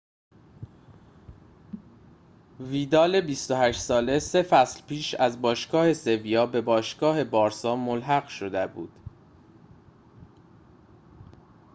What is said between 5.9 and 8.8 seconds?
سِویا به باشگاه بارسا ملحق شده